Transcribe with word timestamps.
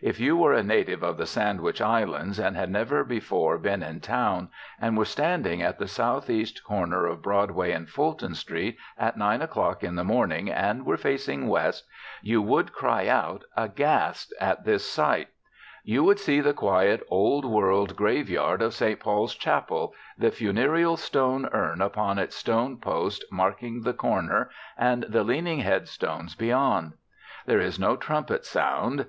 If 0.00 0.20
you 0.20 0.36
were 0.36 0.52
a 0.52 0.62
native 0.62 1.02
of 1.02 1.16
the 1.16 1.26
Sandwich 1.26 1.80
Islands 1.80 2.38
and 2.38 2.54
had 2.54 2.70
never 2.70 3.02
before 3.02 3.58
been 3.58 3.82
in 3.82 3.98
town 3.98 4.48
and 4.80 4.96
were 4.96 5.04
standing 5.04 5.60
at 5.60 5.80
the 5.80 5.88
South 5.88 6.30
East 6.30 6.62
corner 6.62 7.04
of 7.06 7.20
Broadway 7.20 7.72
and 7.72 7.88
Fulton 7.88 8.36
Street 8.36 8.76
at 8.96 9.16
nine 9.16 9.42
o'clock 9.42 9.82
in 9.82 9.96
the 9.96 10.04
morning 10.04 10.48
and 10.48 10.86
were 10.86 10.96
facing 10.96 11.48
West, 11.48 11.84
you 12.22 12.40
would 12.40 12.72
cry 12.72 13.08
out 13.08 13.42
aghast 13.56 14.32
at 14.40 14.64
this 14.64 14.84
sight: 14.88 15.30
You 15.82 16.04
would 16.04 16.20
see 16.20 16.40
the 16.40 16.54
quiet, 16.54 17.02
old 17.08 17.44
world 17.44 17.96
grave 17.96 18.30
yard 18.30 18.62
of 18.62 18.74
St. 18.74 19.00
Paul's 19.00 19.34
Chapel, 19.34 19.94
the 20.16 20.30
funereal 20.30 20.96
stone 20.96 21.48
urn 21.52 21.80
upon 21.82 22.20
its 22.20 22.36
stone 22.36 22.76
post 22.78 23.24
marking 23.32 23.82
the 23.82 23.94
corner 23.94 24.48
and 24.78 25.02
the 25.08 25.24
leaning 25.24 25.58
headstones 25.58 26.36
beyond. 26.36 26.92
There 27.46 27.58
is 27.58 27.80
no 27.80 27.96
trumpet 27.96 28.44
sound. 28.46 29.00